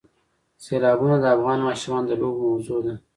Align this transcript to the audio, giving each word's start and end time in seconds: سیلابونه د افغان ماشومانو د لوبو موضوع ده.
سیلابونه 0.63 1.15
د 1.19 1.25
افغان 1.35 1.59
ماشومانو 1.67 2.07
د 2.09 2.13
لوبو 2.21 2.41
موضوع 2.51 2.79
ده. 2.85 2.93